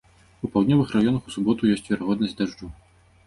[0.47, 2.73] У паўднёвых раёнах у суботу ёсць верагоднасць дажджу.